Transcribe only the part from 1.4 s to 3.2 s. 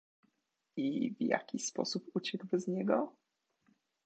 sposób uciekł bez niego?"